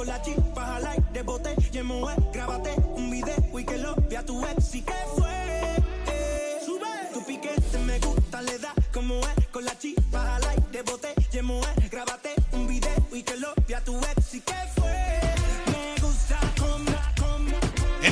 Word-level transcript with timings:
Con 0.00 0.06
la 0.06 0.22
chispa 0.22 0.76
al 0.76 0.86
aire, 0.86 1.22
bote 1.22 1.54
y 1.70 1.76
en 1.76 1.84
moe 1.84 2.14
Grábate 2.32 2.74
un 2.94 3.10
video 3.10 3.58
y 3.58 3.64
que 3.64 3.76
lo 3.76 3.94
vea 4.08 4.24
tu 4.24 4.42
ex 4.46 4.74
¿Y 4.76 4.80
qué 4.80 4.94
fue? 5.14 5.28
Ey. 6.06 7.12
Tu 7.12 7.22
piquete 7.26 7.78
me 7.84 7.98
gusta, 7.98 8.40
le 8.40 8.58
da 8.58 8.72
como 8.94 9.20
es 9.20 9.46
Con 9.48 9.66
la 9.66 9.78
chispa 9.78 10.36
al 10.36 10.44
aire, 10.48 10.82
bote 10.86 11.08
y 11.30 11.36
en 11.36 11.44
moe 11.44 11.79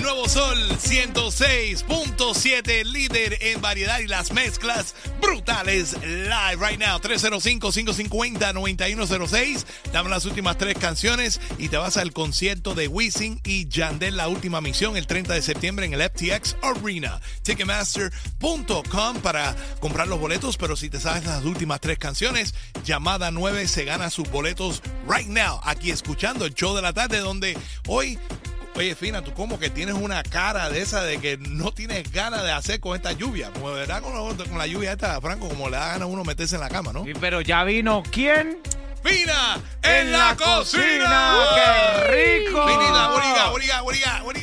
Nuevo 0.02 0.28
Sol 0.28 0.58
106.7, 0.78 2.84
líder 2.84 3.38
en 3.40 3.60
variedad 3.60 3.98
y 4.00 4.06
las 4.06 4.32
mezclas 4.32 4.94
brutales 5.20 5.96
live 6.02 6.56
right 6.60 6.78
now. 6.78 7.00
305-550-9106. 7.00 9.64
Dame 9.92 10.08
las 10.10 10.24
últimas 10.24 10.58
tres 10.58 10.76
canciones 10.78 11.40
y 11.58 11.68
te 11.68 11.76
vas 11.76 11.96
al 11.96 12.12
concierto 12.12 12.74
de 12.74 12.88
Wisin 12.88 13.40
y 13.44 13.68
Yandel, 13.68 14.16
la 14.16 14.26
última 14.28 14.60
misión, 14.60 14.96
el 14.96 15.06
30 15.06 15.34
de 15.34 15.42
septiembre 15.42 15.86
en 15.86 15.94
el 15.94 16.02
FTX 16.02 16.56
Arena. 16.62 17.20
Ticketmaster.com 17.42 19.18
para 19.22 19.54
comprar 19.80 20.08
los 20.08 20.20
boletos, 20.20 20.56
pero 20.56 20.76
si 20.76 20.90
te 20.90 21.00
sabes 21.00 21.24
las 21.24 21.44
últimas 21.44 21.80
tres 21.80 21.98
canciones, 21.98 22.54
llamada 22.84 23.30
9 23.30 23.68
se 23.68 23.84
gana 23.84 24.10
sus 24.10 24.28
boletos 24.30 24.82
right 25.08 25.28
now. 25.28 25.60
Aquí 25.64 25.90
escuchando 25.90 26.44
el 26.44 26.54
show 26.54 26.76
de 26.76 26.82
la 26.82 26.92
tarde, 26.92 27.18
donde 27.18 27.56
hoy 27.86 28.18
Oye, 28.78 28.94
Fina, 28.94 29.22
tú 29.22 29.34
como 29.34 29.58
que 29.58 29.70
tienes 29.70 29.96
una 29.96 30.22
cara 30.22 30.70
de 30.70 30.80
esa 30.80 31.02
de 31.02 31.18
que 31.18 31.36
no 31.36 31.72
tienes 31.72 32.10
ganas 32.12 32.44
de 32.44 32.52
hacer 32.52 32.78
con 32.78 32.94
esta 32.94 33.10
lluvia. 33.10 33.50
Como 33.52 33.70
de 33.70 33.80
verdad 33.80 34.00
con, 34.02 34.12
la- 34.14 34.44
con 34.44 34.56
la 34.56 34.66
lluvia 34.68 34.92
esta, 34.92 35.20
Franco, 35.20 35.48
como 35.48 35.68
le 35.68 35.76
da 35.76 35.86
ganas 35.88 36.02
a 36.02 36.06
uno 36.06 36.22
meterse 36.22 36.54
en 36.54 36.60
la 36.60 36.68
cama, 36.68 36.92
¿no? 36.92 37.04
Sí, 37.04 37.12
pero 37.20 37.40
ya 37.40 37.64
vino 37.64 38.04
quién? 38.12 38.58
¡Fina 39.02 39.58
en 39.82 40.12
la 40.12 40.36
cocina! 40.36 41.38
¡Qué 41.54 42.44
rico! 42.44 42.64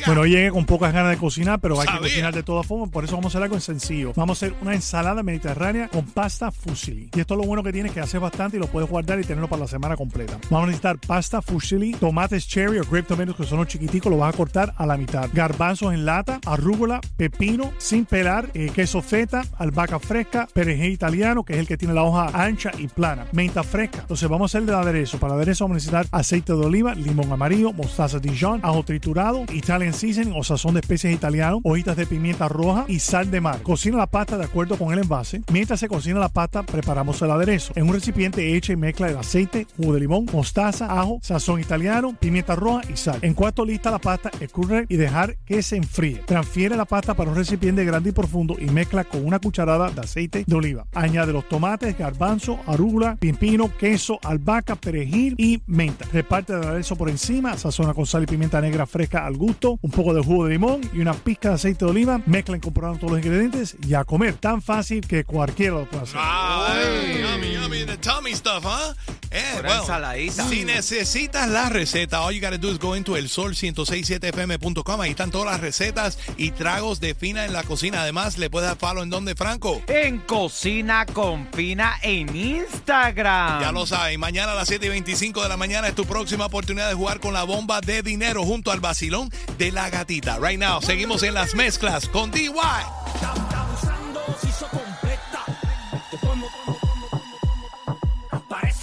Bueno, 0.06 0.20
hoy 0.22 0.30
llegué 0.30 0.50
con 0.50 0.64
pocas 0.66 0.92
ganas 0.92 1.10
de 1.10 1.16
cocinar, 1.16 1.58
pero 1.60 1.80
hay 1.80 1.86
Sabía. 1.86 2.00
que 2.00 2.06
cocinar 2.08 2.34
de 2.34 2.42
todas 2.42 2.66
formas. 2.66 2.90
Por 2.90 3.04
eso 3.04 3.16
vamos 3.16 3.34
a 3.34 3.38
hacer 3.38 3.42
algo 3.44 3.60
sencillo. 3.60 4.12
Vamos 4.14 4.42
a 4.42 4.46
hacer 4.46 4.56
una 4.60 4.74
ensalada 4.74 5.22
mediterránea 5.22 5.88
con 5.88 6.04
pasta 6.06 6.50
fusilli. 6.50 7.08
Y 7.14 7.20
esto 7.20 7.34
es 7.34 7.40
lo 7.40 7.46
bueno 7.46 7.62
que 7.62 7.72
tiene, 7.72 7.90
que 7.90 8.00
hace 8.00 8.18
bastante 8.18 8.56
y 8.56 8.60
lo 8.60 8.66
puedes 8.66 8.88
guardar 8.88 9.18
y 9.18 9.24
tenerlo 9.24 9.48
para 9.48 9.60
la 9.60 9.68
semana 9.68 9.96
completa. 9.96 10.38
Vamos 10.50 10.64
a 10.64 10.66
necesitar 10.66 10.98
pasta 10.98 11.42
fusilli, 11.42 11.92
tomates 11.92 12.46
cherry 12.46 12.78
o 12.78 12.84
grape 12.84 13.04
tomatoes, 13.04 13.36
que 13.36 13.44
son 13.44 13.58
los 13.58 13.68
chiquiticos, 13.68 14.10
los 14.10 14.20
vas 14.20 14.34
a 14.34 14.36
cortar 14.36 14.74
a 14.76 14.86
la 14.86 14.96
mitad. 14.96 15.28
Garbanzos 15.32 15.92
en 15.94 16.04
lata, 16.04 16.40
arrúgula, 16.46 17.00
pepino, 17.16 17.72
sin 17.78 18.04
pelar, 18.04 18.50
eh, 18.54 18.70
queso 18.74 19.02
feta, 19.02 19.44
albahaca 19.58 19.98
fresca, 19.98 20.48
perejil 20.52 20.92
italiano, 20.92 21.44
que 21.44 21.54
es 21.54 21.58
el 21.58 21.66
que 21.66 21.76
tiene 21.76 21.94
la 21.94 22.02
hoja 22.02 22.30
ancha 22.34 22.70
y 22.78 22.88
plana, 22.88 23.26
menta 23.32 23.62
fresca. 23.62 24.00
Entonces 24.00 24.28
vamos 24.28 24.54
a 24.54 24.58
hacer 24.58 24.68
el 24.68 24.74
aderezo. 24.74 25.18
Para 25.18 25.34
el 25.34 25.40
aderezo 25.40 25.64
vamos 25.64 25.74
a 25.74 25.78
necesitar 25.78 26.06
aceite 26.12 26.52
de 26.52 26.64
oliva, 26.64 26.94
limón 26.94 27.32
amarillo, 27.32 27.72
mostaza 27.72 28.18
Dijon, 28.18 28.60
ajo 28.62 28.82
triturado, 28.82 29.05
Italian 29.52 29.92
seasoning 29.92 30.34
o 30.36 30.42
sazón 30.42 30.74
de 30.74 30.80
especies 30.80 31.14
italiano, 31.14 31.60
hojitas 31.62 31.96
de 31.96 32.06
pimienta 32.06 32.48
roja 32.48 32.84
y 32.88 32.98
sal 32.98 33.30
de 33.30 33.40
mar. 33.40 33.62
Cocina 33.62 33.98
la 33.98 34.06
pasta 34.06 34.36
de 34.36 34.44
acuerdo 34.44 34.76
con 34.76 34.92
el 34.92 34.98
envase. 34.98 35.42
Mientras 35.52 35.78
se 35.78 35.88
cocina 35.88 36.18
la 36.18 36.28
pasta, 36.28 36.64
preparamos 36.64 37.22
el 37.22 37.30
aderezo. 37.30 37.72
En 37.76 37.86
un 37.86 37.94
recipiente 37.94 38.56
echa 38.56 38.72
y 38.72 38.76
mezcla 38.76 39.08
el 39.08 39.16
aceite, 39.16 39.66
jugo 39.76 39.94
de 39.94 40.00
limón, 40.00 40.26
mostaza, 40.32 40.86
ajo, 40.86 41.20
sazón 41.22 41.60
italiano, 41.60 42.16
pimienta 42.18 42.56
roja 42.56 42.82
y 42.92 42.96
sal. 42.96 43.18
En 43.22 43.34
cuanto 43.34 43.64
lista 43.64 43.90
la 43.90 43.98
pasta, 43.98 44.30
escurre 44.40 44.86
y 44.88 44.96
dejar 44.96 45.36
que 45.44 45.62
se 45.62 45.76
enfríe. 45.76 46.22
Transfiere 46.26 46.76
la 46.76 46.84
pasta 46.84 47.14
para 47.14 47.30
un 47.30 47.36
recipiente 47.36 47.84
grande 47.84 48.10
y 48.10 48.12
profundo 48.12 48.56
y 48.58 48.66
mezcla 48.66 49.04
con 49.04 49.24
una 49.24 49.38
cucharada 49.38 49.90
de 49.90 50.00
aceite 50.00 50.44
de 50.46 50.54
oliva. 50.54 50.86
Añade 50.94 51.32
los 51.32 51.48
tomates, 51.48 51.96
garbanzo, 51.96 52.58
arúgula, 52.66 53.16
pepino, 53.16 53.70
queso, 53.76 54.18
albahaca, 54.24 54.74
perejil 54.76 55.34
y 55.38 55.62
menta. 55.66 56.06
Reparte 56.12 56.52
el 56.54 56.62
aderezo 56.62 56.96
por 56.96 57.08
encima, 57.08 57.56
sazona 57.56 57.94
con 57.94 58.06
sal 58.06 58.24
y 58.24 58.26
pimienta 58.26 58.60
negra 58.60 58.86
fresca 58.96 59.26
al 59.26 59.36
gusto, 59.36 59.78
un 59.82 59.90
poco 59.90 60.14
de 60.14 60.22
jugo 60.22 60.46
de 60.46 60.52
limón 60.52 60.80
y 60.94 61.00
una 61.00 61.12
pizca 61.12 61.50
de 61.50 61.56
aceite 61.56 61.84
de 61.84 61.90
oliva. 61.90 62.22
Mezcla 62.24 62.56
incorporando 62.56 62.98
todos 62.98 63.12
los 63.12 63.20
ingredientes 63.20 63.76
y 63.86 63.92
a 63.92 64.04
comer. 64.04 64.36
Tan 64.36 64.62
fácil 64.62 65.06
que 65.06 65.24
cualquiera 65.24 65.74
lo 65.74 65.84
puede 65.84 66.04
hacer. 66.04 66.18
Ay, 66.18 67.20
yummy, 67.20 67.52
yummy, 67.52 67.84
the 67.84 67.98
tummy 67.98 68.32
stuff, 68.32 68.64
huh? 68.64 68.94
Eh, 69.36 69.44
Pura 69.56 69.68
well, 69.68 69.80
ensaladita. 69.80 70.48
Si 70.48 70.64
necesitas 70.64 71.48
la 71.48 71.68
receta, 71.68 72.20
all 72.22 72.32
you 72.32 72.40
gotta 72.40 72.56
do 72.56 72.70
is 72.70 72.78
go 72.78 72.96
into 72.96 73.16
el 73.16 73.28
sol 73.28 73.54
1067fm.com. 73.54 75.00
Ahí 75.00 75.10
están 75.10 75.30
todas 75.30 75.52
las 75.52 75.60
recetas 75.60 76.18
y 76.38 76.52
tragos 76.52 77.00
de 77.00 77.14
Fina 77.14 77.44
en 77.44 77.52
la 77.52 77.62
cocina. 77.62 78.00
Además, 78.00 78.38
le 78.38 78.48
puedes 78.48 78.68
dar 78.68 78.78
follow 78.78 79.02
en 79.02 79.10
donde, 79.10 79.34
Franco. 79.34 79.82
En 79.88 80.20
Cocina 80.20 81.04
con 81.04 81.46
Fina 81.52 81.98
en 82.02 82.34
Instagram. 82.34 83.60
Ya 83.60 83.72
lo 83.72 83.86
sabes, 83.86 84.18
mañana 84.18 84.52
a 84.52 84.54
las 84.54 84.68
7 84.68 84.86
y 84.86 84.88
25 84.88 85.42
de 85.42 85.48
la 85.48 85.56
mañana 85.56 85.88
es 85.88 85.94
tu 85.94 86.06
próxima 86.06 86.46
oportunidad 86.46 86.88
de 86.88 86.94
jugar 86.94 87.20
con 87.20 87.34
la 87.34 87.44
bomba 87.44 87.80
de 87.80 88.02
dinero 88.02 88.42
junto 88.44 88.70
al 88.70 88.80
vacilón 88.80 89.30
de 89.58 89.70
la 89.70 89.90
gatita. 89.90 90.38
Right 90.40 90.58
now, 90.58 90.80
seguimos 90.80 91.22
en 91.22 91.34
las 91.34 91.54
mezclas 91.54 92.08
con 92.08 92.30
DY. 92.30 92.50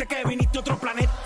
Que 0.07 0.21
viniste 0.27 0.57
a 0.57 0.61
otro 0.61 0.77
planeta. 0.77 1.22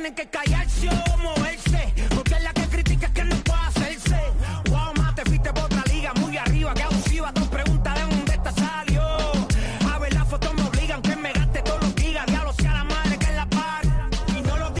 Tienen 0.00 0.14
que 0.14 0.26
callarse 0.28 0.88
o 0.88 1.18
moverse. 1.18 1.59